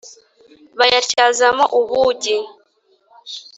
[0.77, 2.35] bayatyazamo ubugi